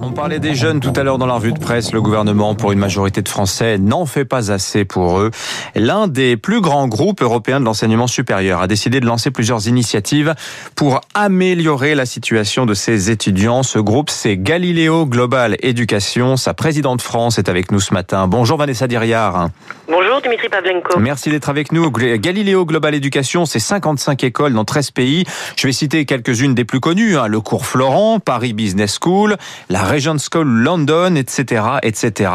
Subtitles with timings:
[0.00, 1.92] On parlait des jeunes tout à l'heure dans la revue de presse.
[1.92, 5.30] Le gouvernement, pour une majorité de Français, n'en fait pas assez pour eux.
[5.74, 10.34] L'un des plus grands groupes européens de l'enseignement supérieur a décidé de lancer plusieurs initiatives
[10.74, 13.62] pour améliorer la situation de ses étudiants.
[13.62, 16.36] Ce groupe, c'est Galileo Global Education.
[16.38, 18.26] Sa présidente France est avec nous ce matin.
[18.26, 19.48] Bonjour Vanessa Diriard.
[19.86, 20.98] Bonjour Dimitri Pavlenko.
[20.98, 21.90] Merci d'être avec nous.
[21.90, 25.24] Galileo Global Education, c'est 55 écoles dans 13 pays.
[25.56, 27.18] Je vais citer quelques-unes des plus connues.
[27.18, 27.26] Hein.
[27.26, 29.36] Le cours Florent, Paris Business School,
[29.68, 32.30] la Regent School London, etc., etc.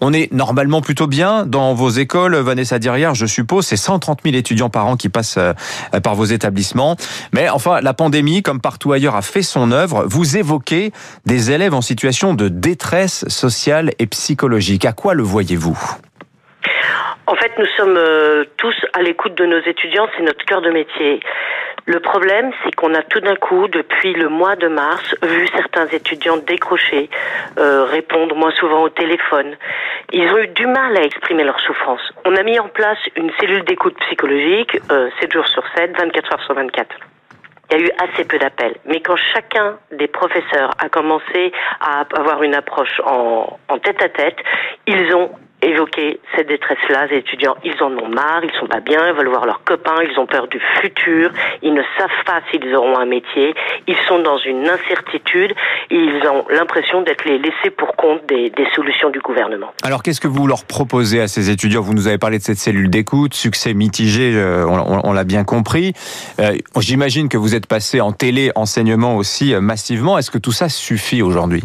[0.00, 3.66] On est normalement plutôt bien dans vos écoles, Vanessa Dirière, je suppose.
[3.66, 5.52] C'est 130 000 étudiants par an qui passent euh,
[6.02, 6.96] par vos établissements.
[7.32, 10.04] Mais enfin, la pandémie, comme partout ailleurs, a fait son œuvre.
[10.06, 10.92] Vous évoquez
[11.24, 14.84] des élèves en situation de détresse sociale et psychologique.
[14.84, 15.78] À quoi le voyez-vous?
[17.26, 20.70] En fait, nous sommes euh, tous à l'écoute de nos étudiants, c'est notre cœur de
[20.70, 21.20] métier.
[21.88, 25.86] Le problème, c'est qu'on a tout d'un coup, depuis le mois de mars, vu certains
[25.86, 27.08] étudiants décrocher,
[27.58, 29.54] euh, répondre moins souvent au téléphone.
[30.12, 32.00] Ils ont eu du mal à exprimer leur souffrance.
[32.24, 36.32] On a mis en place une cellule d'écoute psychologique, euh, 7 jours sur 7, 24
[36.32, 36.88] heures sur 24
[37.68, 38.76] il y a eu assez peu d'appels.
[38.86, 44.08] Mais quand chacun des professeurs a commencé à avoir une approche en, en tête à
[44.08, 44.36] tête,
[44.86, 45.30] ils ont
[45.62, 47.06] évoquer cette détresse-là.
[47.06, 49.96] Les étudiants, ils en ont marre, ils sont pas bien, ils veulent voir leurs copains,
[50.02, 51.30] ils ont peur du futur,
[51.62, 53.54] ils ne savent pas s'ils auront un métier,
[53.86, 55.54] ils sont dans une incertitude
[55.90, 59.72] ils ont l'impression d'être les laissés pour compte des, solutions du gouvernement.
[59.82, 61.80] Alors qu'est-ce que vous leur proposez à ces étudiants?
[61.80, 65.92] Vous nous avez parlé de cette cellule d'écoute, succès mitigé, euh, on, l'a bien compris.
[66.40, 70.18] Euh, J'imagine que vous êtes passé en télé enseignement aussi euh, massivement.
[70.18, 71.62] Est-ce que tout ça suffit aujourd'hui?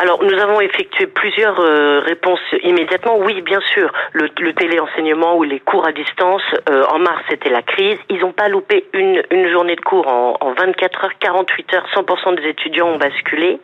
[0.00, 3.18] Alors, nous avons effectué plusieurs euh, réponses immédiatement.
[3.18, 7.50] Oui, bien sûr, le, le téléenseignement ou les cours à distance, euh, en mars, c'était
[7.50, 7.98] la crise.
[8.08, 11.86] Ils n'ont pas loupé une, une journée de cours en, en 24 heures, 48 heures.
[11.96, 13.58] 100% des étudiants ont basculé.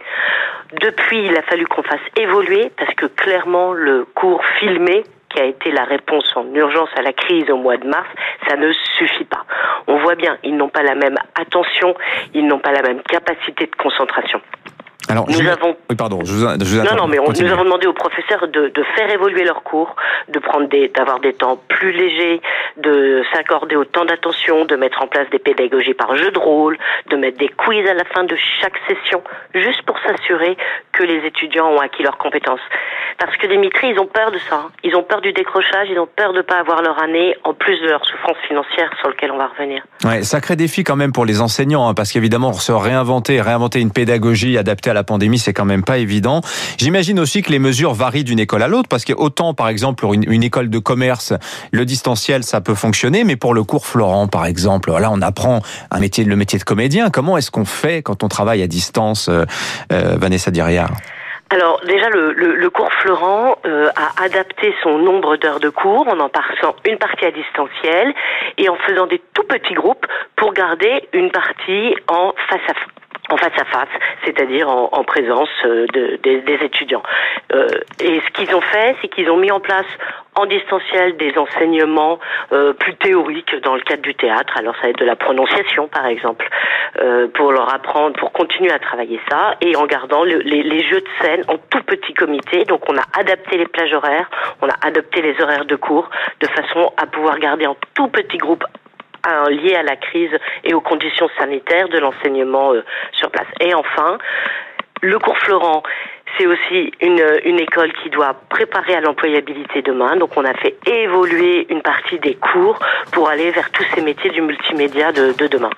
[0.81, 5.45] Depuis, il a fallu qu'on fasse évoluer parce que clairement, le cours filmé qui a
[5.45, 8.09] été la réponse en urgence à la crise au mois de mars,
[8.49, 9.45] ça ne suffit pas.
[9.87, 11.95] On voit bien, ils n'ont pas la même attention,
[12.35, 14.41] ils n'ont pas la même capacité de concentration.
[15.09, 15.77] Alors, nous avons.
[15.91, 16.21] Oui, pardon.
[16.25, 18.85] Je vous, je vous non, non, mais on, nous avons demandé aux professeurs de, de,
[18.97, 19.95] faire évoluer leurs cours,
[20.29, 22.41] de prendre des, d'avoir des temps plus légers,
[22.79, 26.79] de s'accorder autant d'attention, de mettre en place des pédagogies par jeu de rôle,
[27.11, 29.23] de mettre des quiz à la fin de chaque session,
[29.55, 30.57] juste pour s'assurer
[30.93, 32.61] que les étudiants ont acquis leurs compétences.
[33.19, 34.69] Parce que Dimitri, ils ont peur de ça.
[34.83, 37.81] Ils ont peur du décrochage, ils ont peur de pas avoir leur année, en plus
[37.81, 39.83] de leur souffrance financière sur lequel on va revenir.
[40.05, 43.93] Ouais, sacré défi quand même pour les enseignants, hein, parce qu'évidemment, se réinventer, réinventer une
[43.93, 46.41] pédagogie adaptée à la pandémie, c'est quand même pas évident.
[46.79, 50.15] J'imagine aussi que les mesures varient d'une école à l'autre, parce qu'autant, par exemple, pour
[50.15, 51.35] une, une, école de commerce,
[51.73, 55.61] le distanciel, ça peut fonctionner, mais pour le cours Florent, par exemple, là, on apprend
[55.91, 57.11] un métier, le métier de comédien.
[57.11, 59.45] Comment est-ce qu'on fait quand on travaille à distance, euh,
[59.93, 60.91] euh, Vanessa Diriard?
[61.51, 66.29] Alors déjà, le, cours Florent euh, a adapté son nombre d'heures de cours en en
[66.29, 68.13] passant une partie à distanciel
[68.59, 70.07] et en faisant des tout petits groupes
[70.37, 73.89] pour garder une partie en face à face,
[74.25, 77.03] c'est-à-dire en, en, présence euh, de, de, des étudiants.
[77.53, 77.69] Euh,
[78.01, 79.87] et ce qu'ils ont fait, c'est qu'ils ont mis en place
[80.35, 82.19] en distanciel des enseignements
[82.53, 84.55] euh, plus théoriques dans le cadre du théâtre.
[84.57, 86.49] Alors ça va être de la prononciation, par exemple,
[87.35, 91.01] pour leur apprendre, pour continuer à travailler ça, et en gardant le, les, les, jeux
[91.01, 92.65] de scène en tout petit comité.
[92.65, 94.31] Donc on a adapté les plages horaires,
[94.63, 96.09] on a adapté les horaires de cours,
[96.41, 98.65] de façon à pouvoir garder en tout petit groupe
[99.51, 100.31] lié à la crise
[100.65, 103.47] et aux conditions sanitaires de l'enseignement euh, sur place.
[103.61, 104.19] Et enfin,
[105.03, 105.83] le cours Florent,
[106.39, 110.17] c'est aussi une, une école qui doit préparer à l'employabilité demain.
[110.17, 112.79] Donc on a fait évoluer une partie des cours
[113.13, 115.71] pour aller vers tous ces métiers du multimédia de, de demain.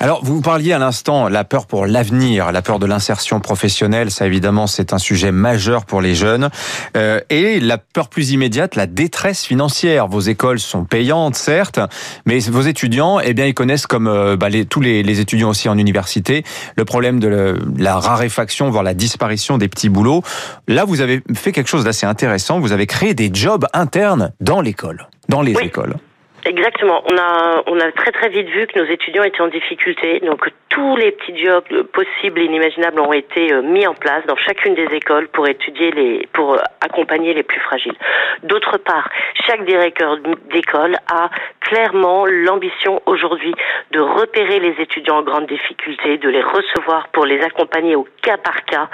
[0.00, 4.10] Alors, vous parliez à l'instant la peur pour l'avenir, la peur de l'insertion professionnelle.
[4.10, 6.50] Ça, évidemment, c'est un sujet majeur pour les jeunes.
[6.96, 10.06] Euh, et la peur plus immédiate, la détresse financière.
[10.06, 11.80] Vos écoles sont payantes, certes,
[12.26, 15.50] mais vos étudiants, eh bien, ils connaissent comme euh, bah, les, tous les, les, étudiants
[15.50, 16.44] aussi en université
[16.76, 20.22] le problème de le, la raréfaction, voire la disparition des petits boulots.
[20.68, 22.60] Là, vous avez fait quelque chose d'assez intéressant.
[22.60, 25.64] Vous avez créé des jobs internes dans l'école, dans les oui.
[25.66, 25.96] écoles.
[26.44, 27.02] Exactement.
[27.10, 30.20] On a, on a très très vite vu que nos étudiants étaient en difficulté.
[30.20, 34.36] Donc tous les petits jobs possibles et inimaginables ont été euh, mis en place dans
[34.36, 37.96] chacune des écoles pour étudier les, pour euh, accompagner les plus fragiles.
[38.44, 39.08] D'autre part,
[39.46, 40.18] chaque directeur
[40.52, 41.30] d'école a
[41.60, 43.54] clairement l'ambition aujourd'hui
[43.90, 48.36] de repérer les étudiants en grande difficulté, de les recevoir pour les accompagner au cas
[48.36, 48.88] par cas.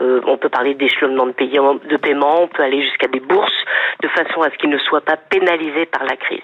[0.00, 3.64] Euh, on peut parler d'échelonnement de, paiement, de paiement, on peut aller jusqu'à des bourses
[4.02, 6.40] de façon à ce qu'ils ne soient pas pénalisés par la crise.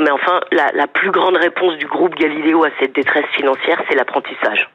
[0.00, 4.68] Mais enfin, la, plus grande réponse du groupe Galileo à cette détresse financière, c'est l'apprentissage.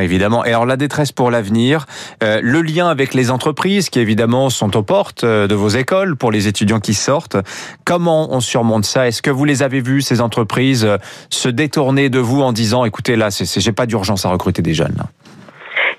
[0.00, 0.44] évidemment.
[0.44, 1.86] Et alors la détresse pour l'avenir,
[2.22, 6.16] euh, le lien avec les entreprises qui évidemment sont aux portes euh, de vos écoles
[6.16, 7.36] pour les étudiants qui sortent.
[7.84, 9.06] Comment on surmonte ça?
[9.06, 10.98] Est-ce que vous les avez vus ces entreprises euh,
[11.30, 15.02] se détourner de vous en disant écoutez là, j'ai pas d'urgence à recruter des jeunes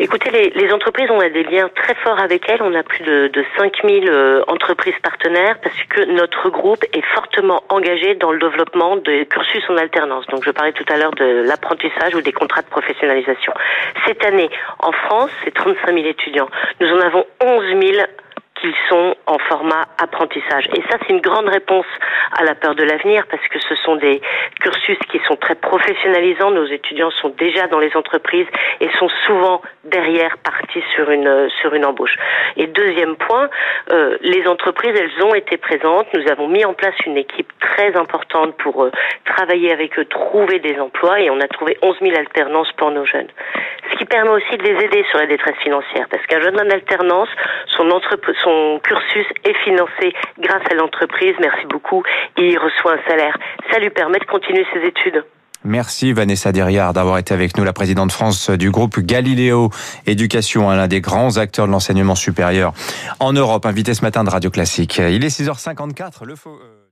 [0.03, 2.61] Écoutez, les, entreprises, on a des liens très forts avec elles.
[2.61, 7.63] On a plus de, de 5000 euh, entreprises partenaires parce que notre groupe est fortement
[7.69, 10.27] engagé dans le développement des cursus en alternance.
[10.27, 13.53] Donc, je parlais tout à l'heure de l'apprentissage ou des contrats de professionnalisation.
[14.05, 16.49] Cette année, en France, c'est 35 000 étudiants.
[16.81, 18.05] Nous en avons 11 000
[18.55, 20.67] qu'ils sont en format apprentissage.
[20.75, 21.85] Et ça, c'est une grande réponse
[22.37, 24.21] à la peur de l'avenir parce que ce sont des
[24.61, 26.51] cursus qui sont très professionnalisants.
[26.51, 28.47] Nos étudiants sont déjà dans les entreprises
[28.79, 32.15] et sont souvent derrière partis sur une sur une embauche.
[32.57, 33.49] Et deuxième point,
[33.91, 36.07] euh, les entreprises, elles ont été présentes.
[36.13, 38.91] Nous avons mis en place une équipe très importante pour euh,
[39.25, 43.05] travailler avec eux, trouver des emplois et on a trouvé 11 000 alternances pour nos
[43.05, 43.29] jeunes.
[44.09, 47.29] Permet aussi de les aider sur la détresse financière parce qu'un jeune en alternance,
[48.43, 52.03] son cursus est financé grâce à l'entreprise, merci beaucoup,
[52.37, 53.37] il reçoit un salaire.
[53.71, 55.23] Ça lui permet de continuer ses études.
[55.65, 59.69] Merci Vanessa Derriard d'avoir été avec nous, la présidente France du groupe Galiléo
[60.05, 62.73] Éducation, l'un des grands acteurs de l'enseignement supérieur
[63.19, 64.97] en Europe, invité ce matin de Radio Classique.
[64.97, 66.59] Il est 6h54, le faux...
[66.61, 66.82] Euh,